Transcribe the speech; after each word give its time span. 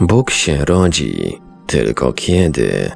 Bóg 0.00 0.30
się 0.30 0.64
rodzi, 0.64 1.40
tylko 1.66 2.12
kiedy? 2.12 2.90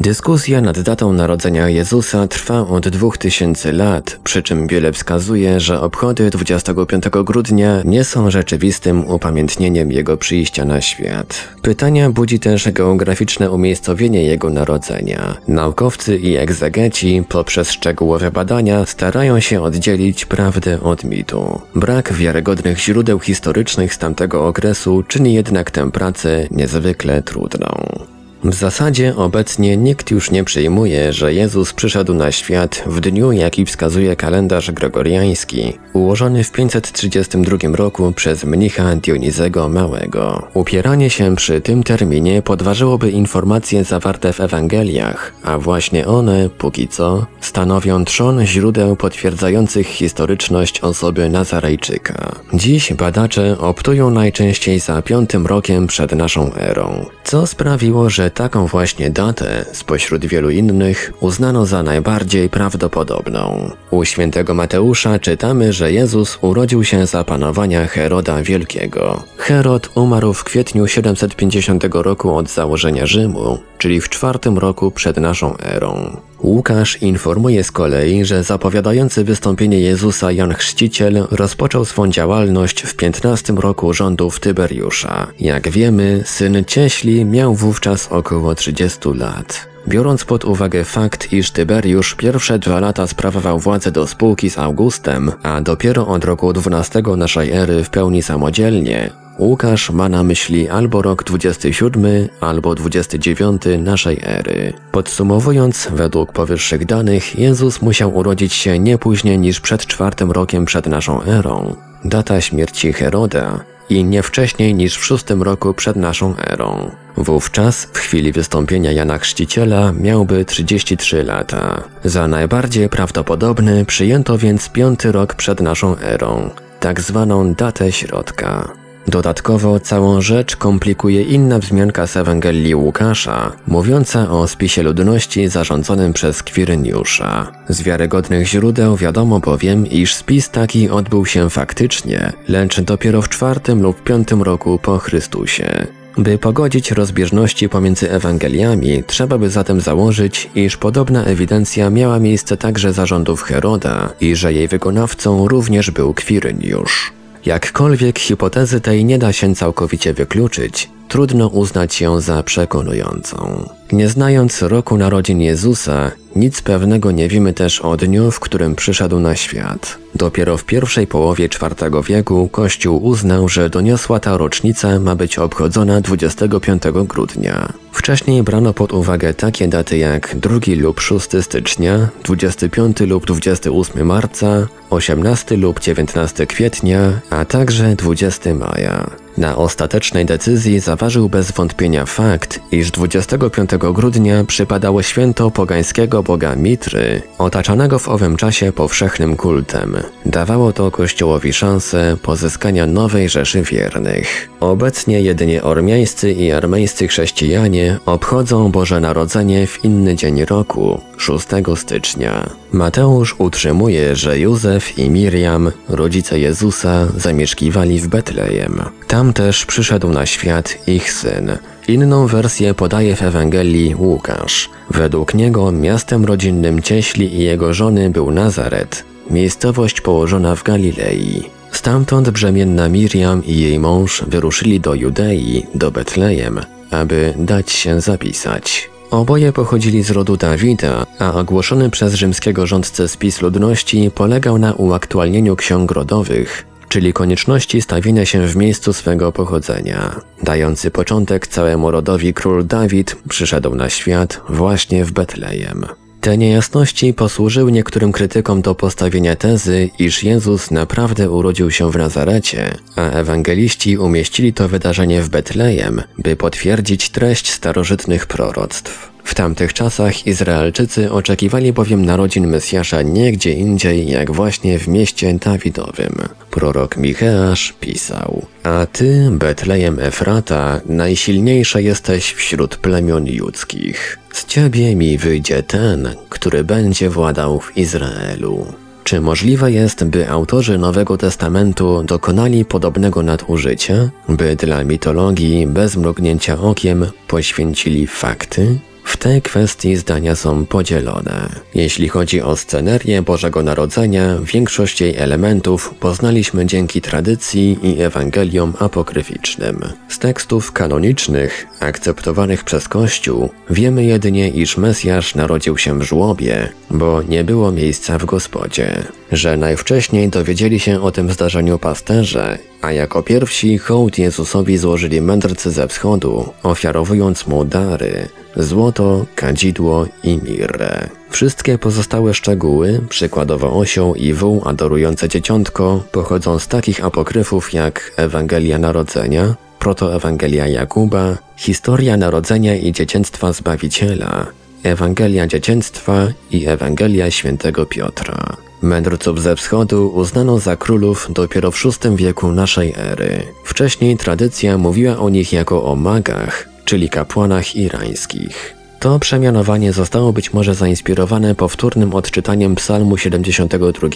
Dyskusja 0.00 0.60
nad 0.60 0.80
datą 0.80 1.12
narodzenia 1.12 1.68
Jezusa 1.68 2.28
trwa 2.28 2.60
od 2.68 2.88
2000 2.88 3.72
lat, 3.72 4.18
przy 4.24 4.42
czym 4.42 4.66
wiele 4.66 4.92
wskazuje, 4.92 5.60
że 5.60 5.80
obchody 5.80 6.30
25 6.30 7.04
grudnia 7.24 7.82
nie 7.84 8.04
są 8.04 8.30
rzeczywistym 8.30 9.04
upamiętnieniem 9.10 9.92
Jego 9.92 10.16
przyjścia 10.16 10.64
na 10.64 10.80
świat. 10.80 11.48
Pytania 11.62 12.10
budzi 12.10 12.40
też 12.40 12.70
geograficzne 12.72 13.50
umiejscowienie 13.50 14.22
Jego 14.22 14.50
narodzenia. 14.50 15.36
Naukowcy 15.48 16.16
i 16.16 16.36
egzegeci 16.36 17.22
poprzez 17.28 17.70
szczegółowe 17.70 18.30
badania 18.30 18.86
starają 18.86 19.40
się 19.40 19.62
oddzielić 19.62 20.24
prawdę 20.24 20.80
od 20.80 21.04
mitu. 21.04 21.60
Brak 21.74 22.12
wiarygodnych 22.12 22.78
źródeł 22.78 23.18
historycznych 23.18 23.94
z 23.94 23.98
tamtego 23.98 24.46
okresu 24.46 25.02
czyni 25.02 25.34
jednak 25.34 25.70
tę 25.70 25.90
pracę 25.90 26.46
niezwykle 26.50 27.22
trudną. 27.22 28.00
W 28.44 28.54
zasadzie 28.54 29.16
obecnie 29.16 29.76
nikt 29.76 30.10
już 30.10 30.30
nie 30.30 30.44
przyjmuje, 30.44 31.12
że 31.12 31.34
Jezus 31.34 31.72
przyszedł 31.72 32.14
na 32.14 32.32
świat 32.32 32.82
w 32.86 33.00
dniu, 33.00 33.32
jaki 33.32 33.66
wskazuje 33.66 34.16
kalendarz 34.16 34.70
gregoriański, 34.70 35.78
ułożony 35.92 36.44
w 36.44 36.52
532 36.52 37.56
roku 37.72 38.12
przez 38.12 38.44
mnicha 38.44 38.96
Dionizego 38.96 39.68
Małego. 39.68 40.48
Upieranie 40.54 41.10
się 41.10 41.36
przy 41.36 41.60
tym 41.60 41.82
terminie 41.82 42.42
podważyłoby 42.42 43.10
informacje 43.10 43.84
zawarte 43.84 44.32
w 44.32 44.40
Ewangeliach, 44.40 45.32
a 45.42 45.58
właśnie 45.58 46.06
one, 46.06 46.48
póki 46.58 46.88
co, 46.88 47.26
stanowią 47.40 48.04
trzon 48.04 48.46
źródeł 48.46 48.96
potwierdzających 48.96 49.86
historyczność 49.86 50.80
osoby 50.80 51.28
Nazarejczyka. 51.28 52.32
Dziś 52.54 52.92
badacze 52.92 53.58
optują 53.58 54.10
najczęściej 54.10 54.80
za 54.80 55.02
piątym 55.02 55.46
rokiem 55.46 55.86
przed 55.86 56.12
naszą 56.12 56.54
erą, 56.54 57.06
co 57.24 57.46
sprawiło, 57.46 58.10
że 58.10 58.29
taką 58.30 58.66
właśnie 58.66 59.10
datę, 59.10 59.64
spośród 59.72 60.26
wielu 60.26 60.50
innych, 60.50 61.12
uznano 61.20 61.66
za 61.66 61.82
najbardziej 61.82 62.50
prawdopodobną. 62.50 63.70
U 63.90 64.04
świętego 64.04 64.54
Mateusza 64.54 65.18
czytamy, 65.18 65.72
że 65.72 65.92
Jezus 65.92 66.38
urodził 66.40 66.84
się 66.84 67.06
za 67.06 67.24
panowania 67.24 67.86
Heroda 67.86 68.42
Wielkiego. 68.42 69.22
Herod 69.36 69.90
umarł 69.94 70.32
w 70.32 70.44
kwietniu 70.44 70.86
750 70.86 71.84
roku 71.92 72.34
od 72.34 72.50
założenia 72.50 73.06
Rzymu, 73.06 73.58
czyli 73.80 74.00
w 74.00 74.08
czwartym 74.08 74.58
roku 74.58 74.90
przed 74.90 75.16
naszą 75.16 75.56
erą. 75.58 76.16
Łukasz 76.42 77.02
informuje 77.02 77.64
z 77.64 77.72
kolei, 77.72 78.24
że 78.24 78.42
zapowiadający 78.42 79.24
wystąpienie 79.24 79.80
Jezusa 79.80 80.32
Jan 80.32 80.54
Chrzciciel 80.54 81.26
rozpoczął 81.30 81.84
swą 81.84 82.08
działalność 82.08 82.82
w 82.82 82.96
15 82.96 83.52
roku 83.52 83.92
rządów 83.92 84.40
Tyberiusza. 84.40 85.26
Jak 85.40 85.68
wiemy, 85.68 86.22
syn 86.24 86.64
Cieśli 86.66 87.24
miał 87.24 87.54
wówczas 87.54 88.08
około 88.12 88.54
30 88.54 88.98
lat. 89.14 89.68
Biorąc 89.88 90.24
pod 90.24 90.44
uwagę 90.44 90.84
fakt, 90.84 91.32
iż 91.32 91.50
Tyberiusz 91.50 92.14
pierwsze 92.14 92.58
dwa 92.58 92.80
lata 92.80 93.06
sprawował 93.06 93.58
władzę 93.58 93.90
do 93.90 94.06
spółki 94.06 94.50
z 94.50 94.58
Augustem, 94.58 95.32
a 95.42 95.60
dopiero 95.60 96.06
od 96.06 96.24
roku 96.24 96.52
12 96.52 97.02
naszej 97.16 97.52
ery 97.52 97.84
w 97.84 97.90
pełni 97.90 98.22
samodzielnie, 98.22 99.10
Łukasz 99.40 99.90
ma 99.90 100.08
na 100.08 100.22
myśli 100.22 100.68
albo 100.68 101.02
rok 101.02 101.24
27, 101.24 102.28
albo 102.40 102.74
29 102.74 103.62
naszej 103.78 104.20
ery. 104.22 104.72
Podsumowując, 104.92 105.88
według 105.92 106.32
powyższych 106.32 106.86
danych, 106.86 107.38
Jezus 107.38 107.82
musiał 107.82 108.16
urodzić 108.16 108.52
się 108.52 108.78
nie 108.78 108.98
później 108.98 109.38
niż 109.38 109.60
przed 109.60 109.86
czwartym 109.86 110.30
rokiem 110.30 110.64
przed 110.64 110.86
naszą 110.86 111.22
erą. 111.22 111.76
Data 112.04 112.40
śmierci 112.40 112.92
Heroda 112.92 113.64
i 113.88 114.04
nie 114.04 114.22
wcześniej 114.22 114.74
niż 114.74 114.96
w 114.96 115.04
szóstym 115.04 115.42
roku 115.42 115.74
przed 115.74 115.96
naszą 115.96 116.36
erą. 116.36 116.90
Wówczas, 117.16 117.84
w 117.92 117.98
chwili 117.98 118.32
wystąpienia 118.32 118.92
Jana 118.92 119.18
Chrzciciela, 119.18 119.92
miałby 119.92 120.44
33 120.44 121.24
lata. 121.24 121.82
Za 122.04 122.28
najbardziej 122.28 122.88
prawdopodobny 122.88 123.84
przyjęto 123.84 124.38
więc 124.38 124.68
piąty 124.68 125.12
rok 125.12 125.34
przed 125.34 125.60
naszą 125.60 125.98
erą, 125.98 126.50
tak 126.80 127.00
zwaną 127.00 127.54
datę 127.54 127.92
środka. 127.92 128.79
Dodatkowo 129.08 129.80
całą 129.80 130.20
rzecz 130.20 130.56
komplikuje 130.56 131.22
inna 131.22 131.58
wzmianka 131.58 132.06
z 132.06 132.16
Ewangelii 132.16 132.74
Łukasza, 132.74 133.52
mówiąca 133.66 134.30
o 134.30 134.48
spisie 134.48 134.82
ludności 134.82 135.48
zarządzonym 135.48 136.12
przez 136.12 136.42
Kwiryniusza. 136.42 137.52
Z 137.68 137.82
wiarygodnych 137.82 138.48
źródeł 138.48 138.96
wiadomo 138.96 139.40
bowiem, 139.40 139.86
iż 139.86 140.14
spis 140.14 140.50
taki 140.50 140.90
odbył 140.90 141.26
się 141.26 141.50
faktycznie, 141.50 142.32
lecz 142.48 142.80
dopiero 142.80 143.22
w 143.22 143.28
czwartym 143.28 143.82
lub 143.82 144.02
piątym 144.02 144.42
roku 144.42 144.78
po 144.82 144.98
Chrystusie. 144.98 145.86
By 146.18 146.38
pogodzić 146.38 146.90
rozbieżności 146.90 147.68
pomiędzy 147.68 148.10
Ewangeliami, 148.10 149.04
trzeba 149.06 149.38
by 149.38 149.50
zatem 149.50 149.80
założyć, 149.80 150.50
iż 150.54 150.76
podobna 150.76 151.24
ewidencja 151.24 151.90
miała 151.90 152.18
miejsce 152.18 152.56
także 152.56 152.92
za 152.92 153.06
rządów 153.06 153.42
Heroda 153.42 154.12
i 154.20 154.36
że 154.36 154.52
jej 154.52 154.68
wykonawcą 154.68 155.48
również 155.48 155.90
był 155.90 156.14
Kwiryniusz. 156.14 157.19
Jakkolwiek 157.46 158.18
hipotezy 158.18 158.80
tej 158.80 159.04
nie 159.04 159.18
da 159.18 159.32
się 159.32 159.54
całkowicie 159.54 160.14
wykluczyć, 160.14 160.90
trudno 161.08 161.48
uznać 161.48 162.00
ją 162.00 162.20
za 162.20 162.42
przekonującą. 162.42 163.68
Nie 163.92 164.08
znając 164.08 164.62
roku 164.62 164.96
narodzin 164.96 165.40
Jezusa, 165.40 166.10
nic 166.36 166.62
pewnego 166.62 167.10
nie 167.10 167.28
wiemy 167.28 167.52
też 167.52 167.80
o 167.80 167.96
dniu, 167.96 168.30
w 168.30 168.40
którym 168.40 168.74
przyszedł 168.74 169.20
na 169.20 169.36
świat. 169.36 169.98
Dopiero 170.14 170.56
w 170.56 170.64
pierwszej 170.64 171.06
połowie 171.06 171.44
IV 171.44 172.02
wieku 172.08 172.48
Kościół 172.48 173.04
uznał, 173.04 173.48
że 173.48 173.70
doniosła 173.70 174.20
ta 174.20 174.36
rocznica 174.36 175.00
ma 175.00 175.16
być 175.16 175.38
obchodzona 175.38 176.00
25 176.00 176.82
grudnia. 177.06 177.72
Wcześniej 177.92 178.42
brano 178.42 178.74
pod 178.74 178.92
uwagę 178.92 179.34
takie 179.34 179.68
daty 179.68 179.98
jak 179.98 180.36
2 180.36 180.58
lub 180.76 181.00
6 181.00 181.28
stycznia, 181.40 182.08
25 182.24 183.00
lub 183.00 183.26
28 183.26 184.06
marca, 184.06 184.66
18 184.90 185.56
lub 185.56 185.80
19 185.80 186.46
kwietnia, 186.46 187.20
a 187.30 187.44
także 187.44 187.96
20 187.96 188.54
maja. 188.54 189.10
Na 189.40 189.56
ostatecznej 189.56 190.26
decyzji 190.26 190.80
zaważył 190.80 191.28
bez 191.28 191.52
wątpienia 191.52 192.06
fakt, 192.06 192.60
iż 192.72 192.90
25 192.90 193.70
grudnia 193.92 194.44
przypadało 194.44 195.02
święto 195.02 195.50
pogańskiego 195.50 196.22
boga 196.22 196.56
Mitry, 196.56 197.22
otaczanego 197.38 197.98
w 197.98 198.08
owym 198.08 198.36
czasie 198.36 198.72
powszechnym 198.72 199.36
kultem. 199.36 199.96
Dawało 200.26 200.72
to 200.72 200.90
Kościołowi 200.90 201.52
szansę 201.52 202.16
pozyskania 202.22 202.86
nowej 202.86 203.28
rzeszy 203.28 203.62
wiernych. 203.62 204.48
Obecnie 204.60 205.20
jedynie 205.20 205.62
ormiańscy 205.62 206.32
i 206.32 206.52
armeńscy 206.52 207.08
chrześcijanie 207.08 207.98
obchodzą 208.06 208.72
Boże 208.72 209.00
Narodzenie 209.00 209.66
w 209.66 209.84
inny 209.84 210.14
dzień 210.16 210.44
roku, 210.44 211.00
6 211.16 211.46
stycznia. 211.76 212.50
Mateusz 212.72 213.34
utrzymuje, 213.38 214.16
że 214.16 214.38
Józef 214.38 214.98
i 214.98 215.10
Miriam, 215.10 215.70
rodzice 215.88 216.38
Jezusa, 216.38 217.06
zamieszkiwali 217.16 218.00
w 218.00 218.08
Betlejem. 218.08 218.82
Tam 219.06 219.29
też 219.32 219.66
przyszedł 219.66 220.08
na 220.08 220.26
świat 220.26 220.88
ich 220.88 221.12
syn. 221.12 221.58
Inną 221.88 222.26
wersję 222.26 222.74
podaje 222.74 223.16
w 223.16 223.22
Ewangelii 223.22 223.94
Łukasz. 223.94 224.70
Według 224.90 225.34
niego 225.34 225.72
miastem 225.72 226.24
rodzinnym 226.24 226.82
Cieśli 226.82 227.34
i 227.34 227.38
jego 227.38 227.74
żony 227.74 228.10
był 228.10 228.30
Nazaret, 228.30 229.04
miejscowość 229.30 230.00
położona 230.00 230.54
w 230.56 230.62
Galilei. 230.62 231.42
Stamtąd 231.72 232.30
brzemienna 232.30 232.88
Miriam 232.88 233.44
i 233.44 233.58
jej 233.58 233.78
mąż 233.78 234.24
wyruszyli 234.26 234.80
do 234.80 234.94
Judei, 234.94 235.66
do 235.74 235.90
Betlejem, 235.90 236.60
aby 236.90 237.34
dać 237.38 237.72
się 237.72 238.00
zapisać. 238.00 238.90
Oboje 239.10 239.52
pochodzili 239.52 240.02
z 240.02 240.10
rodu 240.10 240.36
Dawida, 240.36 241.06
a 241.18 241.34
ogłoszony 241.34 241.90
przez 241.90 242.14
rzymskiego 242.14 242.66
rządcę 242.66 243.08
spis 243.08 243.42
ludności 243.42 244.10
polegał 244.14 244.58
na 244.58 244.72
uaktualnieniu 244.72 245.56
ksiąg 245.56 245.90
rodowych, 245.90 246.66
czyli 246.90 247.12
konieczności 247.12 247.82
stawienia 247.82 248.26
się 248.26 248.46
w 248.46 248.56
miejscu 248.56 248.92
swego 248.92 249.32
pochodzenia. 249.32 250.20
Dający 250.42 250.90
początek 250.90 251.46
całemu 251.46 251.90
rodowi 251.90 252.34
król 252.34 252.66
Dawid 252.66 253.16
przyszedł 253.28 253.74
na 253.74 253.90
świat 253.90 254.40
właśnie 254.48 255.04
w 255.04 255.12
Betlejem. 255.12 255.86
Te 256.20 256.38
niejasności 256.38 257.14
posłużyły 257.14 257.72
niektórym 257.72 258.12
krytykom 258.12 258.62
do 258.62 258.74
postawienia 258.74 259.36
tezy, 259.36 259.90
iż 259.98 260.22
Jezus 260.22 260.70
naprawdę 260.70 261.30
urodził 261.30 261.70
się 261.70 261.90
w 261.90 261.96
Nazarecie, 261.96 262.74
a 262.96 263.10
ewangeliści 263.10 263.98
umieścili 263.98 264.52
to 264.52 264.68
wydarzenie 264.68 265.22
w 265.22 265.28
Betlejem, 265.28 266.02
by 266.18 266.36
potwierdzić 266.36 267.10
treść 267.10 267.50
starożytnych 267.50 268.26
proroctw. 268.26 269.09
W 269.24 269.34
tamtych 269.34 269.72
czasach 269.72 270.26
Izraelczycy 270.26 271.12
oczekiwali 271.12 271.72
bowiem 271.72 272.04
narodzin 272.04 272.46
Mesjasza 272.46 273.02
nie 273.02 273.32
gdzie 273.32 273.52
indziej, 273.52 274.08
jak 274.08 274.30
właśnie 274.30 274.78
w 274.78 274.88
mieście 274.88 275.34
Dawidowym. 275.34 276.16
Prorok 276.50 276.96
Micheasz 276.96 277.74
pisał 277.80 278.46
A 278.62 278.86
ty, 278.92 279.28
Betlejem 279.30 279.98
Efrata, 280.00 280.80
najsilniejsza 280.86 281.80
jesteś 281.80 282.32
wśród 282.32 282.76
plemion 282.76 283.26
judzkich. 283.26 284.18
Z 284.32 284.46
ciebie 284.46 284.96
mi 284.96 285.18
wyjdzie 285.18 285.62
ten, 285.62 286.08
który 286.28 286.64
będzie 286.64 287.10
władał 287.10 287.60
w 287.60 287.76
Izraelu. 287.76 288.66
Czy 289.04 289.20
możliwe 289.20 289.72
jest, 289.72 290.04
by 290.04 290.28
autorzy 290.28 290.78
Nowego 290.78 291.16
Testamentu 291.16 292.02
dokonali 292.02 292.64
podobnego 292.64 293.22
nadużycia, 293.22 294.10
by 294.28 294.56
dla 294.56 294.84
mitologii 294.84 295.66
bez 295.66 295.96
mrugnięcia 295.96 296.58
okiem 296.58 297.06
poświęcili 297.28 298.06
fakty? 298.06 298.78
W 299.10 299.16
tej 299.16 299.42
kwestii 299.42 299.96
zdania 299.96 300.34
są 300.34 300.66
podzielone. 300.66 301.48
Jeśli 301.74 302.08
chodzi 302.08 302.42
o 302.42 302.56
scenerię 302.56 303.22
Bożego 303.22 303.62
Narodzenia, 303.62 304.38
większość 304.44 305.00
jej 305.00 305.16
elementów 305.16 305.94
poznaliśmy 306.00 306.66
dzięki 306.66 307.00
tradycji 307.00 307.78
i 307.82 308.02
Ewangeliom 308.02 308.74
apokryficznym. 308.78 309.80
Z 310.08 310.18
tekstów 310.18 310.72
kanonicznych, 310.72 311.66
akceptowanych 311.80 312.64
przez 312.64 312.88
Kościół, 312.88 313.50
wiemy 313.70 314.04
jedynie, 314.04 314.48
iż 314.48 314.76
Mesjasz 314.76 315.34
narodził 315.34 315.78
się 315.78 315.98
w 315.98 316.02
żłobie, 316.02 316.68
bo 316.90 317.22
nie 317.22 317.44
było 317.44 317.72
miejsca 317.72 318.18
w 318.18 318.24
gospodzie. 318.24 319.04
Że 319.32 319.56
najwcześniej 319.56 320.28
dowiedzieli 320.28 320.80
się 320.80 321.02
o 321.02 321.12
tym 321.12 321.32
zdarzeniu 321.32 321.78
pasterze, 321.78 322.58
a 322.82 322.92
jako 322.92 323.22
pierwsi 323.22 323.78
hołd 323.78 324.18
Jezusowi 324.18 324.78
złożyli 324.78 325.20
mędrcy 325.20 325.70
ze 325.70 325.88
wschodu, 325.88 326.52
ofiarowując 326.62 327.46
mu 327.46 327.64
dary, 327.64 328.28
złoto, 328.56 329.26
kadzidło 329.34 330.06
i 330.22 330.38
mirrę. 330.38 331.08
Wszystkie 331.30 331.78
pozostałe 331.78 332.34
szczegóły, 332.34 333.00
przykładowo 333.08 333.78
osioł 333.78 334.14
i 334.14 334.32
wół 334.32 334.62
adorujące 334.64 335.28
dzieciątko, 335.28 336.04
pochodzą 336.12 336.58
z 336.58 336.68
takich 336.68 337.04
apokryfów 337.04 337.72
jak 337.72 338.12
Ewangelia 338.16 338.78
Narodzenia, 338.78 339.54
Protoewangelia 339.78 340.66
Jakuba, 340.66 341.38
Historia 341.56 342.16
Narodzenia 342.16 342.76
i 342.76 342.92
Dziecięctwa 342.92 343.52
Zbawiciela, 343.52 344.46
Ewangelia 344.82 345.46
Dziecięctwa 345.46 346.26
i 346.50 346.66
Ewangelia 346.66 347.30
Świętego 347.30 347.86
Piotra. 347.86 348.69
Mędrców 348.82 349.42
ze 349.42 349.56
wschodu 349.56 350.08
uznano 350.14 350.58
za 350.58 350.76
królów 350.76 351.26
dopiero 351.30 351.70
w 351.70 351.82
VI 351.84 352.16
wieku 352.16 352.52
naszej 352.52 352.94
ery. 352.96 353.42
Wcześniej 353.64 354.16
tradycja 354.16 354.78
mówiła 354.78 355.18
o 355.18 355.28
nich 355.28 355.52
jako 355.52 355.84
o 355.84 355.96
magach, 355.96 356.68
czyli 356.84 357.08
kapłanach 357.08 357.76
irańskich. 357.76 358.74
To 359.00 359.18
przemianowanie 359.18 359.92
zostało 359.92 360.32
być 360.32 360.52
może 360.52 360.74
zainspirowane 360.74 361.54
powtórnym 361.54 362.14
odczytaniem 362.14 362.74
Psalmu 362.74 363.16
72, 363.16 364.08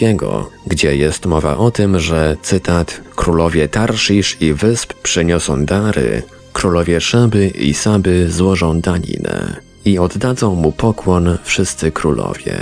gdzie 0.67 0.95
jest 0.95 1.25
mowa 1.25 1.57
o 1.57 1.71
tym, 1.71 1.99
że 1.99 2.37
cytat 2.41 3.01
Królowie 3.15 3.67
Tarszisz 3.67 4.37
i 4.41 4.53
wysp 4.53 4.93
przyniosą 4.93 5.65
dary, 5.65 6.23
królowie 6.53 7.01
Szeby 7.01 7.47
i 7.47 7.73
Saby 7.73 8.31
złożą 8.31 8.81
daninę 8.81 9.55
i 9.85 9.99
oddadzą 9.99 10.55
mu 10.55 10.71
pokłon 10.71 11.37
wszyscy 11.43 11.91
królowie. 11.91 12.57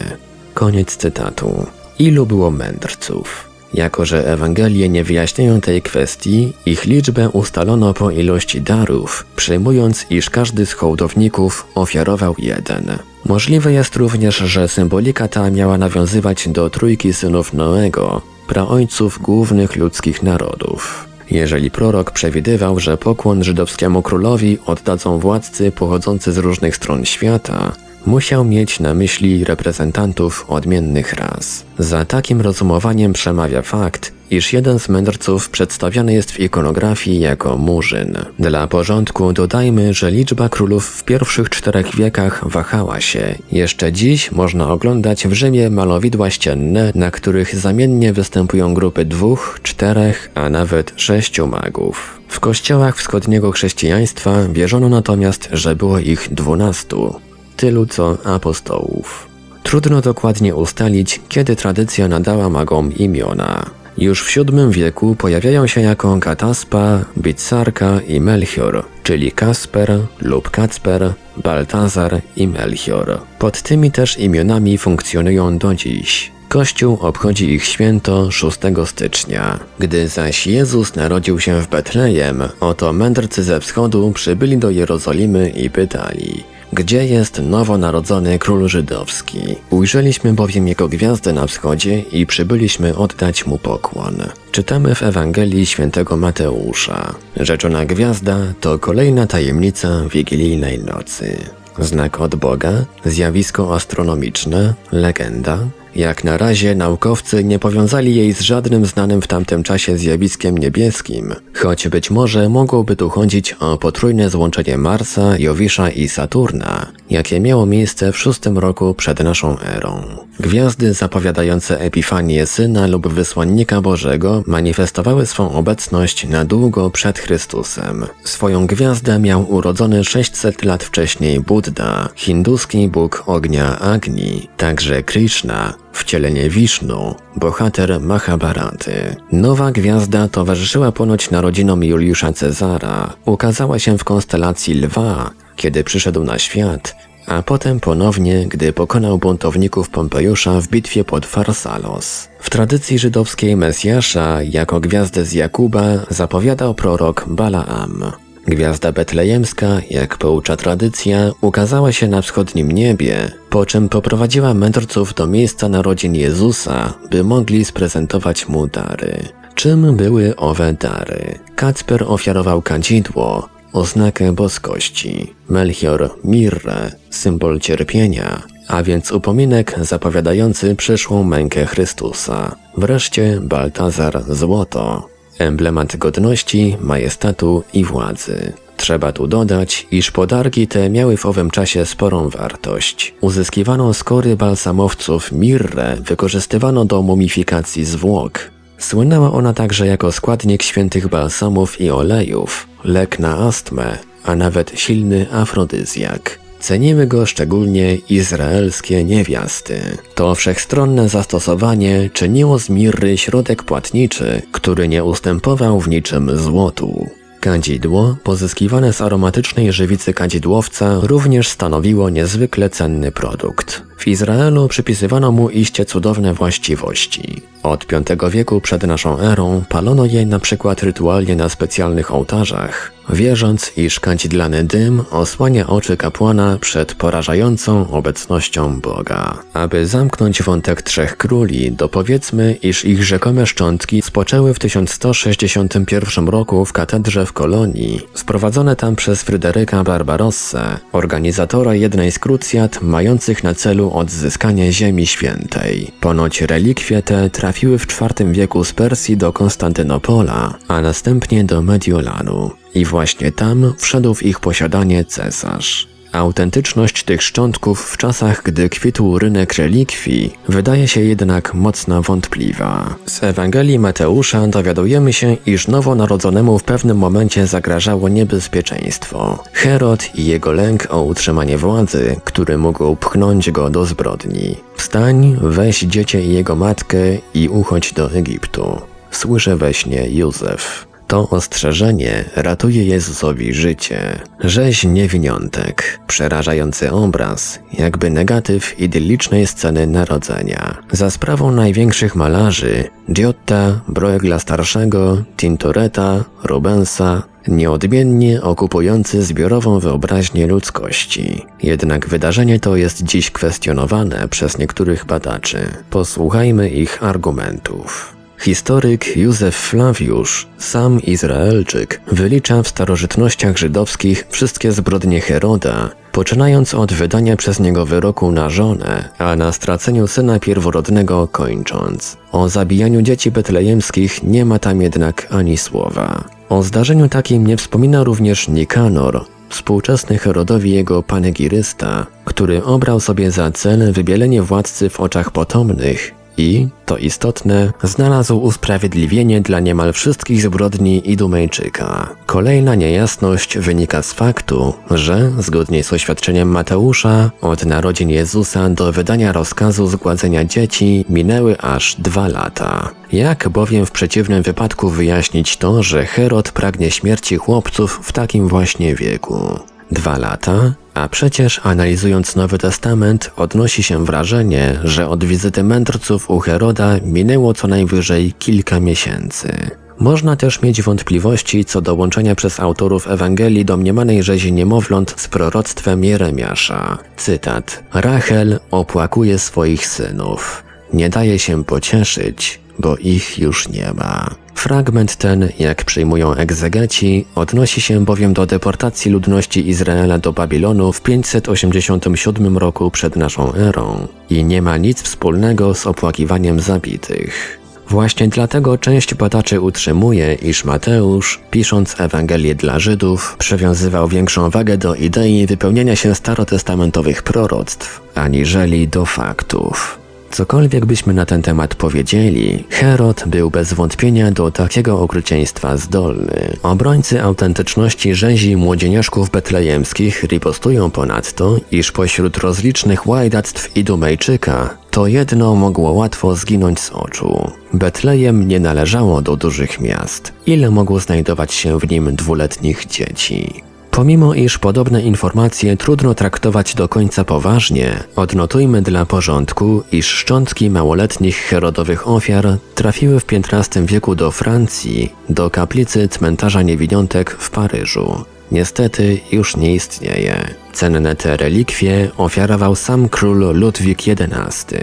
Koniec 0.53 0.95
cytatu. 0.97 1.65
Ilu 1.99 2.25
było 2.25 2.51
mędrców? 2.51 3.49
Jako, 3.73 4.05
że 4.05 4.27
Ewangelie 4.27 4.89
nie 4.89 5.03
wyjaśniają 5.03 5.61
tej 5.61 5.81
kwestii, 5.81 6.53
ich 6.65 6.85
liczbę 6.85 7.29
ustalono 7.29 7.93
po 7.93 8.11
ilości 8.11 8.61
darów, 8.61 9.25
przyjmując, 9.35 10.05
iż 10.09 10.29
każdy 10.29 10.65
z 10.65 10.73
hołdowników 10.73 11.67
ofiarował 11.75 12.35
jeden. 12.37 12.97
Możliwe 13.25 13.73
jest 13.73 13.95
również, 13.95 14.37
że 14.37 14.67
symbolika 14.67 15.27
ta 15.27 15.51
miała 15.51 15.77
nawiązywać 15.77 16.47
do 16.47 16.69
trójki 16.69 17.13
synów 17.13 17.53
Noego, 17.53 18.21
praojców 18.47 19.19
głównych 19.21 19.75
ludzkich 19.75 20.23
narodów. 20.23 21.07
Jeżeli 21.31 21.71
prorok 21.71 22.11
przewidywał, 22.11 22.79
że 22.79 22.97
pokłon 22.97 23.43
żydowskiemu 23.43 24.01
królowi 24.01 24.57
oddadzą 24.65 25.19
władcy 25.19 25.71
pochodzący 25.71 26.33
z 26.33 26.37
różnych 26.37 26.75
stron 26.75 27.05
świata, 27.05 27.71
Musiał 28.05 28.45
mieć 28.45 28.79
na 28.79 28.93
myśli 28.93 29.43
reprezentantów 29.43 30.45
odmiennych 30.47 31.13
ras. 31.13 31.65
Za 31.79 32.05
takim 32.05 32.41
rozumowaniem 32.41 33.13
przemawia 33.13 33.61
fakt, 33.61 34.13
iż 34.31 34.53
jeden 34.53 34.79
z 34.79 34.89
mędrców 34.89 35.49
przedstawiany 35.49 36.13
jest 36.13 36.31
w 36.31 36.39
ikonografii 36.39 37.19
jako 37.19 37.57
murzyn. 37.57 38.17
Dla 38.39 38.67
porządku 38.67 39.33
dodajmy, 39.33 39.93
że 39.93 40.11
liczba 40.11 40.49
królów 40.49 40.85
w 40.85 41.03
pierwszych 41.03 41.49
czterech 41.49 41.95
wiekach 41.95 42.49
wahała 42.49 43.01
się. 43.01 43.35
Jeszcze 43.51 43.91
dziś 43.91 44.31
można 44.31 44.69
oglądać 44.69 45.27
w 45.27 45.33
Rzymie 45.33 45.69
malowidła 45.69 46.29
ścienne, 46.29 46.91
na 46.95 47.11
których 47.11 47.55
zamiennie 47.55 48.13
występują 48.13 48.73
grupy 48.73 49.05
dwóch, 49.05 49.59
czterech, 49.63 50.31
a 50.35 50.49
nawet 50.49 50.93
sześciu 50.95 51.47
magów. 51.47 52.19
W 52.27 52.39
kościołach 52.39 52.97
wschodniego 52.97 53.51
chrześcijaństwa 53.51 54.47
wierzono 54.51 54.89
natomiast, 54.89 55.49
że 55.51 55.75
było 55.75 55.99
ich 55.99 56.27
dwunastu 56.31 57.15
tylu 57.53 57.85
co 57.85 58.17
apostołów. 58.23 59.27
Trudno 59.63 60.01
dokładnie 60.01 60.55
ustalić, 60.55 61.21
kiedy 61.29 61.55
tradycja 61.55 62.07
nadała 62.07 62.49
magom 62.49 62.93
imiona. 62.93 63.65
Już 63.97 64.23
w 64.23 64.35
VII 64.35 64.69
wieku 64.69 65.15
pojawiają 65.15 65.67
się 65.67 65.81
jako 65.81 66.19
Kataspa, 66.19 67.05
Bitsarka 67.17 67.99
i 68.07 68.21
Melchior, 68.21 68.85
czyli 69.03 69.31
Kasper 69.31 69.99
lub 70.21 70.49
Kacper, 70.49 71.13
Baltazar 71.37 72.21
i 72.35 72.47
Melchior. 72.47 73.19
Pod 73.39 73.61
tymi 73.61 73.91
też 73.91 74.19
imionami 74.19 74.77
funkcjonują 74.77 75.57
do 75.57 75.75
dziś. 75.75 76.31
Kościół 76.49 76.97
obchodzi 77.01 77.53
ich 77.53 77.65
święto 77.65 78.31
6 78.31 78.59
stycznia. 78.85 79.59
Gdy 79.79 80.07
zaś 80.07 80.47
Jezus 80.47 80.95
narodził 80.95 81.39
się 81.39 81.61
w 81.61 81.67
Betlejem, 81.67 82.43
oto 82.59 82.93
mędrcy 82.93 83.43
ze 83.43 83.59
wschodu 83.59 84.11
przybyli 84.11 84.57
do 84.57 84.69
Jerozolimy 84.69 85.49
i 85.49 85.69
pytali 85.69 86.43
gdzie 86.73 87.05
jest 87.05 87.39
nowonarodzony 87.39 88.39
król 88.39 88.67
żydowski. 88.67 89.39
Ujrzeliśmy 89.69 90.33
bowiem 90.33 90.67
jego 90.67 90.87
gwiazdę 90.87 91.33
na 91.33 91.47
wschodzie 91.47 91.99
i 91.99 92.25
przybyliśmy 92.25 92.95
oddać 92.95 93.45
mu 93.45 93.57
pokłon. 93.57 94.15
Czytamy 94.51 94.95
w 94.95 95.03
Ewangelii 95.03 95.65
świętego 95.65 96.17
Mateusza. 96.17 97.15
Rzeczona 97.37 97.85
gwiazda 97.85 98.37
to 98.61 98.79
kolejna 98.79 99.27
tajemnica 99.27 100.01
wigilijnej 100.13 100.79
nocy. 100.79 101.37
Znak 101.79 102.21
od 102.21 102.35
Boga, 102.35 102.85
zjawisko 103.05 103.75
astronomiczne, 103.75 104.73
legenda, 104.91 105.59
jak 105.95 106.23
na 106.23 106.37
razie 106.37 106.75
naukowcy 106.75 107.43
nie 107.43 107.59
powiązali 107.59 108.15
jej 108.15 108.33
z 108.33 108.41
żadnym 108.41 108.85
znanym 108.85 109.21
w 109.21 109.27
tamtym 109.27 109.63
czasie 109.63 109.97
zjawiskiem 109.97 110.57
niebieskim, 110.57 111.35
choć 111.55 111.87
być 111.87 112.11
może 112.11 112.49
mogłoby 112.49 112.95
tu 112.95 113.09
chodzić 113.09 113.53
o 113.53 113.77
potrójne 113.77 114.29
złączenie 114.29 114.77
Marsa, 114.77 115.37
Jowisza 115.37 115.89
i 115.89 116.09
Saturna, 116.09 116.91
jakie 117.09 117.39
miało 117.39 117.65
miejsce 117.65 118.11
w 118.11 118.17
szóstym 118.17 118.57
roku 118.57 118.93
przed 118.93 119.19
naszą 119.19 119.59
erą. 119.59 120.03
Gwiazdy 120.39 120.93
zapowiadające 120.93 121.79
Epifanię 121.79 122.45
Syna 122.45 122.87
lub 122.87 123.07
Wysłannika 123.07 123.81
Bożego 123.81 124.43
manifestowały 124.47 125.25
swą 125.25 125.51
obecność 125.51 126.27
na 126.27 126.45
długo 126.45 126.89
przed 126.89 127.19
Chrystusem. 127.19 128.05
Swoją 128.23 128.67
gwiazdę 128.67 129.19
miał 129.19 129.51
urodzony 129.51 130.03
600 130.03 130.65
lat 130.65 130.83
wcześniej 130.83 131.39
Buddha, 131.39 132.09
hinduski 132.15 132.87
bóg 132.87 133.23
ognia 133.25 133.79
Agni, 133.79 134.49
także 134.57 135.03
Krishna, 135.03 135.82
wcielenie 135.93 136.49
Wisznu, 136.49 137.15
bohater 137.35 138.01
Mahabharaty. 138.01 139.15
Nowa 139.31 139.71
gwiazda 139.71 140.27
towarzyszyła 140.27 140.91
ponoć 140.91 141.31
narodzinom 141.31 141.83
Juliusza 141.83 142.33
Cezara. 142.33 143.13
Ukazała 143.25 143.79
się 143.79 143.97
w 143.97 144.03
konstelacji 144.03 144.73
Lwa, 144.73 145.31
kiedy 145.55 145.83
przyszedł 145.83 146.23
na 146.23 146.39
świat, 146.39 146.95
a 147.27 147.41
potem 147.41 147.79
ponownie, 147.79 148.45
gdy 148.47 148.73
pokonał 148.73 149.17
buntowników 149.17 149.89
Pompejusza 149.89 150.61
w 150.61 150.67
bitwie 150.67 151.03
pod 151.03 151.25
Farsalos. 151.25 152.27
W 152.39 152.49
tradycji 152.49 152.99
żydowskiej 152.99 153.55
Mesjasza 153.55 154.43
jako 154.43 154.79
gwiazdę 154.79 155.25
z 155.25 155.33
Jakuba 155.33 155.83
zapowiadał 156.09 156.75
prorok 156.75 157.25
Balaam. 157.27 158.22
Gwiazda 158.47 158.91
betlejemska, 158.91 159.67
jak 159.89 160.17
poucza 160.17 160.55
tradycja, 160.55 161.31
ukazała 161.41 161.91
się 161.91 162.07
na 162.07 162.21
wschodnim 162.21 162.71
niebie, 162.71 163.31
po 163.49 163.65
czym 163.65 163.89
poprowadziła 163.89 164.53
mędrców 164.53 165.13
do 165.13 165.27
miejsca 165.27 165.69
narodzin 165.69 166.15
Jezusa, 166.15 166.93
by 167.11 167.23
mogli 167.23 167.65
sprezentować 167.65 168.47
mu 168.47 168.67
dary. 168.67 169.17
Czym 169.55 169.95
były 169.95 170.35
owe 170.35 170.73
dary? 170.73 171.39
Kacper 171.55 172.03
ofiarował 172.07 172.61
kadzidło, 172.61 173.49
oznakę 173.73 174.31
boskości, 174.31 175.33
Melchior 175.49 176.09
mirrę, 176.23 176.91
symbol 177.09 177.59
cierpienia, 177.59 178.41
a 178.67 178.83
więc 178.83 179.11
upominek 179.11 179.75
zapowiadający 179.81 180.75
przyszłą 180.75 181.23
mękę 181.23 181.65
Chrystusa. 181.65 182.55
Wreszcie 182.77 183.39
Baltazar 183.41 184.23
złoto, 184.27 185.12
emblemat 185.39 185.97
godności, 185.97 186.77
majestatu 186.81 187.63
i 187.73 187.83
władzy. 187.83 188.53
Trzeba 188.77 189.11
tu 189.11 189.27
dodać, 189.27 189.87
iż 189.91 190.11
podargi 190.11 190.67
te 190.67 190.89
miały 190.89 191.17
w 191.17 191.25
owym 191.25 191.51
czasie 191.51 191.85
sporą 191.85 192.29
wartość. 192.29 193.13
Uzyskiwano 193.21 193.93
skory 193.93 194.35
balsamowców 194.35 195.31
mirrę 195.31 195.97
wykorzystywano 196.05 196.85
do 196.85 197.01
mumifikacji 197.01 197.85
zwłok. 197.85 198.39
Słynęła 198.77 199.31
ona 199.31 199.53
także 199.53 199.87
jako 199.87 200.11
składnik 200.11 200.63
świętych 200.63 201.07
balsamów 201.07 201.81
i 201.81 201.89
olejów, 201.89 202.67
lek 202.83 203.19
na 203.19 203.37
astmę, 203.37 203.97
a 204.23 204.35
nawet 204.35 204.71
silny 204.75 205.27
afrodyzjak. 205.31 206.42
Ceniły 206.63 207.07
go 207.07 207.25
szczególnie 207.25 207.95
izraelskie 207.95 209.03
niewiasty. 209.03 209.79
To 210.15 210.35
wszechstronne 210.35 211.09
zastosowanie 211.09 212.09
czyniło 212.13 212.59
z 212.59 212.69
mirry 212.69 213.17
środek 213.17 213.63
płatniczy, 213.63 214.41
który 214.51 214.87
nie 214.87 215.03
ustępował 215.03 215.79
w 215.79 215.87
niczym 215.87 216.37
złotu. 216.37 217.07
Kadzidło, 217.39 218.17
pozyskiwane 218.23 218.93
z 218.93 219.01
aromatycznej 219.01 219.73
żywicy 219.73 220.13
kadzidłowca, 220.13 220.99
również 221.01 221.47
stanowiło 221.47 222.09
niezwykle 222.09 222.69
cenny 222.69 223.11
produkt. 223.11 223.83
W 224.03 224.07
Izraelu 224.07 224.67
przypisywano 224.67 225.31
mu 225.31 225.49
iście 225.49 225.85
cudowne 225.85 226.33
właściwości. 226.33 227.41
Od 227.63 227.85
V 227.85 228.29
wieku 228.29 228.61
przed 228.61 228.83
naszą 228.83 229.19
erą 229.19 229.63
palono 229.69 230.05
je 230.05 230.25
na 230.25 230.39
przykład 230.39 230.83
rytualnie 230.83 231.35
na 231.35 231.49
specjalnych 231.49 232.13
ołtarzach, 232.13 232.91
wierząc, 233.09 233.71
iż 233.77 233.99
kadzidlany 233.99 234.63
dym 234.63 235.03
osłania 235.11 235.67
oczy 235.67 235.97
kapłana 235.97 236.57
przed 236.61 236.95
porażającą 236.95 237.91
obecnością 237.91 238.81
Boga. 238.81 239.37
Aby 239.53 239.87
zamknąć 239.87 240.43
wątek 240.43 240.81
trzech 240.81 241.17
króli, 241.17 241.71
dopowiedzmy, 241.71 242.57
iż 242.61 242.85
ich 242.85 243.03
rzekome 243.03 243.45
szczątki 243.45 244.01
spoczęły 244.01 244.53
w 244.53 244.59
1161 244.59 246.27
roku 246.27 246.65
w 246.65 246.73
katedrze 246.73 247.25
w 247.25 247.33
Kolonii, 247.33 248.01
sprowadzone 248.13 248.75
tam 248.75 248.95
przez 248.95 249.23
Fryderyka 249.23 249.83
Barbarossę, 249.83 250.79
organizatora 250.91 251.75
jednej 251.75 252.11
z 252.11 252.19
krucjat 252.19 252.81
mających 252.81 253.43
na 253.43 253.53
celu 253.53 253.92
odzyskanie 253.93 254.73
Ziemi 254.73 255.07
Świętej. 255.07 255.91
Ponoć 256.01 256.41
relikwie 256.41 257.01
te 257.01 257.29
trafiły 257.29 257.79
w 257.79 257.87
IV 258.01 258.31
wieku 258.31 258.63
z 258.63 258.73
Persji 258.73 259.17
do 259.17 259.33
Konstantynopola, 259.33 260.53
a 260.67 260.81
następnie 260.81 261.43
do 261.43 261.61
Mediolanu. 261.61 262.51
I 262.75 262.85
właśnie 262.85 263.31
tam 263.31 263.73
wszedł 263.77 264.13
w 264.13 264.23
ich 264.23 264.39
posiadanie 264.39 265.05
cesarz. 265.05 265.92
Autentyczność 266.13 267.03
tych 267.03 267.21
szczątków 267.21 267.91
w 267.91 267.97
czasach, 267.97 268.43
gdy 268.43 268.69
kwitł 268.69 269.19
rynek 269.19 269.53
relikwii, 269.53 270.33
wydaje 270.47 270.87
się 270.87 271.01
jednak 271.01 271.53
mocno 271.53 272.01
wątpliwa. 272.01 272.95
Z 273.05 273.23
Ewangelii 273.23 273.79
Mateusza 273.79 274.47
dowiadujemy 274.47 275.13
się, 275.13 275.37
iż 275.45 275.67
nowonarodzonemu 275.67 276.59
w 276.59 276.63
pewnym 276.63 276.97
momencie 276.97 277.47
zagrażało 277.47 278.09
niebezpieczeństwo. 278.09 279.43
Herod 279.53 280.15
i 280.15 280.25
jego 280.25 280.51
lęk 280.51 280.87
o 280.89 281.03
utrzymanie 281.03 281.57
władzy, 281.57 282.15
który 282.23 282.57
mógł 282.57 282.95
pchnąć 282.95 283.51
go 283.51 283.69
do 283.69 283.85
zbrodni. 283.85 284.55
Wstań, 284.75 285.37
weź 285.41 285.79
dziecię 285.79 286.23
i 286.23 286.33
jego 286.33 286.55
matkę 286.55 286.97
i 287.33 287.49
uchodź 287.49 287.93
do 287.93 288.11
Egiptu. 288.11 288.81
Słyszę 289.11 289.55
we 289.57 289.73
śnie 289.73 290.09
Józef. 290.09 290.92
To 291.13 291.29
ostrzeżenie 291.29 292.25
ratuje 292.35 292.85
Jezusowi 292.85 293.53
życie. 293.53 294.19
Rzeź 294.39 294.83
niewiniątek, 294.83 295.99
przerażający 296.07 296.91
obraz, 296.91 297.59
jakby 297.73 298.09
negatyw 298.09 298.79
idyllicznej 298.79 299.47
sceny 299.47 299.87
narodzenia. 299.87 300.77
Za 300.91 301.09
sprawą 301.09 301.51
największych 301.51 302.15
malarzy, 302.15 302.83
Giotta, 303.11 303.81
Bruegla 303.87 304.39
Starszego, 304.39 305.23
Tintoretta, 305.37 306.23
Rubensa, 306.43 307.23
nieodmiennie 307.47 308.41
okupujący 308.41 309.23
zbiorową 309.23 309.79
wyobraźnię 309.79 310.47
ludzkości. 310.47 311.45
Jednak 311.63 312.07
wydarzenie 312.07 312.59
to 312.59 312.75
jest 312.75 313.03
dziś 313.03 313.31
kwestionowane 313.31 314.27
przez 314.27 314.57
niektórych 314.57 315.05
badaczy. 315.05 315.59
Posłuchajmy 315.89 316.69
ich 316.69 317.03
argumentów. 317.03 318.22
Historyk 318.39 319.17
Józef 319.17 319.55
Flawiusz, 319.55 320.47
sam 320.57 321.01
Izraelczyk, 321.01 322.01
wylicza 322.07 322.63
w 322.63 322.67
starożytnościach 322.67 323.57
żydowskich 323.57 324.27
wszystkie 324.29 324.71
zbrodnie 324.71 325.21
Heroda, 325.21 325.89
poczynając 326.11 326.73
od 326.73 326.93
wydania 326.93 327.37
przez 327.37 327.59
niego 327.59 327.85
wyroku 327.85 328.31
na 328.31 328.49
żonę, 328.49 329.09
a 329.17 329.35
na 329.35 329.51
straceniu 329.51 330.07
syna 330.07 330.39
pierworodnego 330.39 331.27
kończąc. 331.27 332.17
O 332.31 332.49
zabijaniu 332.49 333.01
dzieci 333.01 333.31
betlejemskich 333.31 334.23
nie 334.23 334.45
ma 334.45 334.59
tam 334.59 334.81
jednak 334.81 335.27
ani 335.31 335.57
słowa. 335.57 336.23
O 336.49 336.63
zdarzeniu 336.63 337.09
takim 337.09 337.47
nie 337.47 337.57
wspomina 337.57 338.03
również 338.03 338.47
Nikanor, 338.47 339.25
współczesny 339.49 340.17
Herodowi 340.17 340.71
jego 340.71 341.03
panegirysta, 341.03 342.05
który 342.25 342.63
obrał 342.63 342.99
sobie 342.99 343.31
za 343.31 343.51
cel 343.51 343.93
wybielenie 343.93 344.41
władcy 344.41 344.89
w 344.89 344.99
oczach 344.99 345.31
potomnych 345.31 346.22
i, 346.37 346.67
to 346.85 346.97
istotne, 346.97 347.73
znalazł 347.83 348.37
usprawiedliwienie 348.37 349.41
dla 349.41 349.59
niemal 349.59 349.93
wszystkich 349.93 350.41
zbrodni 350.41 351.11
Idumejczyka. 351.11 352.15
Kolejna 352.25 352.75
niejasność 352.75 353.57
wynika 353.57 354.03
z 354.03 354.13
faktu, 354.13 354.73
że, 354.91 355.31
zgodnie 355.39 355.83
z 355.83 355.93
oświadczeniem 355.93 356.49
Mateusza, 356.49 357.31
od 357.41 357.65
narodzin 357.65 358.09
Jezusa 358.09 358.69
do 358.69 358.91
wydania 358.91 359.31
rozkazu 359.31 359.87
zgładzenia 359.87 360.45
dzieci 360.45 361.05
minęły 361.09 361.57
aż 361.61 361.95
dwa 361.99 362.27
lata. 362.27 362.89
Jak 363.11 363.49
bowiem 363.49 363.85
w 363.85 363.91
przeciwnym 363.91 364.43
wypadku 364.43 364.89
wyjaśnić 364.89 365.57
to, 365.57 365.83
że 365.83 366.05
Herod 366.05 366.51
pragnie 366.51 366.91
śmierci 366.91 367.37
chłopców 367.37 367.99
w 368.03 368.11
takim 368.11 368.47
właśnie 368.47 368.95
wieku? 368.95 369.59
Dwa 369.91 370.17
lata? 370.17 370.73
A 370.93 371.09
przecież 371.09 371.61
analizując 371.63 372.35
Nowy 372.35 372.57
Testament 372.57 373.31
odnosi 373.35 373.83
się 373.83 374.05
wrażenie, 374.05 374.79
że 374.83 375.09
od 375.09 375.23
wizyty 375.23 375.63
mędrców 375.63 376.29
u 376.29 376.39
Heroda 376.39 376.99
minęło 377.03 377.53
co 377.53 377.67
najwyżej 377.67 378.33
kilka 378.39 378.79
miesięcy. 378.79 379.71
Można 379.99 380.35
też 380.35 380.61
mieć 380.61 380.81
wątpliwości 380.81 381.65
co 381.65 381.81
do 381.81 381.95
łączenia 381.95 382.35
przez 382.35 382.59
autorów 382.59 383.07
Ewangelii 383.07 383.65
domniemanej 383.65 384.23
rzezi 384.23 384.53
niemowląt 384.53 385.13
z 385.17 385.27
proroctwem 385.27 386.03
Jeremiasza. 386.03 386.97
Cytat. 387.17 387.83
Rachel 387.93 388.59
opłakuje 388.71 389.39
swoich 389.39 389.87
synów. 389.87 390.63
Nie 390.93 391.09
daje 391.09 391.39
się 391.39 391.63
pocieszyć, 391.63 392.59
bo 392.79 392.97
ich 392.97 393.39
już 393.39 393.69
nie 393.69 393.93
ma. 393.93 394.29
Fragment 394.55 395.15
ten, 395.15 395.49
jak 395.59 395.83
przyjmują 395.85 396.33
egzegeci, 396.33 397.25
odnosi 397.35 397.81
się 397.81 398.05
bowiem 398.05 398.33
do 398.33 398.45
deportacji 398.45 399.11
ludności 399.11 399.69
Izraela 399.69 400.17
do 400.17 400.33
Babilonu 400.33 400.93
w 400.93 401.01
587 401.01 402.57
roku 402.57 402.91
przed 402.91 403.15
naszą 403.15 403.53
erą 403.53 404.07
i 404.29 404.45
nie 404.45 404.61
ma 404.61 404.77
nic 404.77 405.01
wspólnego 405.01 405.73
z 405.73 405.87
opłakiwaniem 405.87 406.59
zabitych. 406.59 407.59
Właśnie 407.89 408.27
dlatego 408.27 408.77
część 408.77 409.13
badaczy 409.13 409.61
utrzymuje, 409.61 410.33
iż 410.33 410.65
Mateusz, 410.65 411.39
pisząc 411.51 412.01
Ewangelię 412.01 412.55
dla 412.55 412.79
Żydów, 412.79 413.35
przywiązywał 413.39 414.07
większą 414.07 414.49
wagę 414.49 414.77
do 414.77 414.95
idei 414.95 415.45
wypełnienia 415.47 415.95
się 415.95 416.15
starotestamentowych 416.15 417.23
proroctw, 417.23 418.01
aniżeli 418.15 418.87
do 418.87 419.05
faktów. 419.05 420.02
Cokolwiek 420.33 420.85
byśmy 420.85 421.13
na 421.13 421.25
ten 421.25 421.41
temat 421.41 421.75
powiedzieli, 421.75 422.63
Herod 422.69 423.23
był 423.27 423.49
bez 423.51 423.73
wątpienia 423.73 424.31
do 424.31 424.51
takiego 424.51 424.99
okrucieństwa 424.99 425.77
zdolny. 425.77 426.57
Obrońcy 426.63 427.23
autentyczności 427.23 428.15
rzezi 428.15 428.55
młodzieniaszków 428.55 429.29
betlejemskich 429.29 430.23
ripostują 430.23 430.91
ponadto, 430.91 431.57
iż 431.71 431.91
pośród 431.91 432.37
rozlicznych 432.37 433.07
łajdactw 433.07 433.77
Idumejczyka 433.77 434.77
to 434.91 435.07
jedno 435.07 435.55
mogło 435.55 435.91
łatwo 435.91 436.35
zginąć 436.35 436.79
z 436.79 436.91
oczu. 436.91 437.51
Betlejem 437.73 438.47
nie 438.47 438.59
należało 438.59 439.21
do 439.21 439.35
dużych 439.35 439.81
miast. 439.81 440.33
Ile 440.45 440.71
mogło 440.71 440.99
znajdować 440.99 441.53
się 441.53 441.79
w 441.79 441.89
nim 441.89 442.15
dwuletnich 442.15 442.85
dzieci? 442.85 443.72
Pomimo 443.93 444.33
iż 444.33 444.57
podobne 444.57 445.01
informacje 445.01 445.77
trudno 445.77 446.13
traktować 446.13 446.75
do 446.75 446.87
końca 446.89 447.23
poważnie, 447.23 448.03
odnotujmy 448.15 448.81
dla 448.81 449.05
porządku, 449.05 449.83
iż 449.91 450.07
szczątki 450.07 450.69
małoletnich 450.69 451.37
herodowych 451.37 452.07
ofiar 452.07 452.57
trafiły 452.75 453.19
w 453.19 453.25
XV 453.31 453.85
wieku 453.85 454.15
do 454.15 454.31
Francji, 454.31 455.13
do 455.29 455.49
kaplicy 455.49 456.07
cmentarza 456.07 456.61
niewiniątek 456.61 457.31
w 457.39 457.49
Paryżu. 457.49 458.25
Niestety 458.51 459.19
już 459.31 459.57
nie 459.57 459.75
istnieje. 459.75 460.55
Cenne 460.73 461.15
te 461.15 461.37
relikwie 461.37 462.11
ofiarował 462.17 462.75
sam 462.75 463.09
król 463.09 463.59
Ludwik 463.59 463.99
XI. 464.07 464.75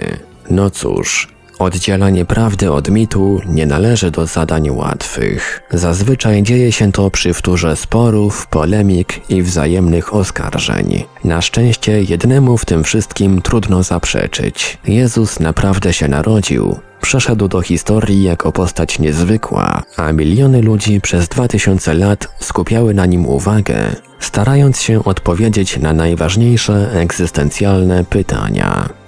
No 0.49 0.69
cóż, 0.69 1.27
Oddzielanie 1.61 2.25
prawdy 2.25 2.71
od 2.71 2.89
mitu 2.89 3.41
nie 3.45 3.65
należy 3.65 4.11
do 4.11 4.25
zadań 4.25 4.69
łatwych. 4.69 5.61
Zazwyczaj 5.71 6.43
dzieje 6.43 6.71
się 6.71 6.91
to 6.91 7.11
przy 7.11 7.33
wtórze 7.33 7.75
sporów, 7.75 8.47
polemik 8.47 9.29
i 9.29 9.43
wzajemnych 9.43 10.13
oskarżeń. 10.13 11.03
Na 11.23 11.41
szczęście 11.41 12.01
jednemu 12.01 12.57
w 12.57 12.65
tym 12.65 12.83
wszystkim 12.83 13.41
trudno 13.41 13.83
zaprzeczyć. 13.83 14.77
Jezus 14.87 15.39
naprawdę 15.39 15.93
się 15.93 16.07
narodził, 16.07 16.79
przeszedł 17.01 17.47
do 17.47 17.61
historii 17.61 18.23
jako 18.23 18.51
postać 18.51 18.99
niezwykła, 18.99 19.83
a 19.97 20.11
miliony 20.11 20.61
ludzi 20.61 21.01
przez 21.01 21.27
dwa 21.27 21.47
tysiące 21.47 21.93
lat 21.93 22.27
skupiały 22.39 22.93
na 22.93 23.05
nim 23.05 23.25
uwagę, 23.25 23.95
starając 24.19 24.81
się 24.81 25.03
odpowiedzieć 25.03 25.77
na 25.77 25.93
najważniejsze 25.93 26.91
egzystencjalne 26.93 28.03
pytania. 28.03 29.00